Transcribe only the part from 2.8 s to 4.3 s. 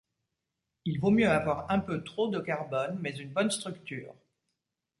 mais une bonne structure.